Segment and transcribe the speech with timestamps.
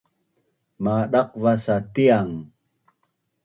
[0.83, 2.31] Madaqvas sa Tiang